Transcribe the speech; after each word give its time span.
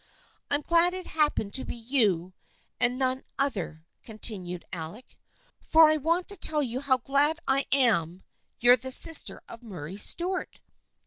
"I'm 0.49 0.61
glad 0.63 0.95
it 0.95 1.05
happened 1.05 1.53
to 1.53 1.63
be 1.63 1.75
you 1.75 2.33
and 2.79 2.97
none 2.97 3.23
other," 3.37 3.85
continued 4.01 4.65
Alec," 4.73 5.15
for 5.71 5.87
I 5.89 5.97
want 5.97 6.27
to 6.29 6.37
tell 6.37 6.63
you 6.63 6.79
how 6.79 6.97
glad 6.97 7.37
I 7.47 7.67
am 7.71 8.23
you're 8.59 8.77
the 8.77 8.89
sister 8.89 9.43
of 9.47 9.61
Murray 9.61 9.97
Stuart. 9.97 10.59